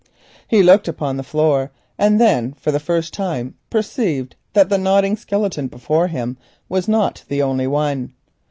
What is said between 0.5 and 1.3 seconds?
looked upon the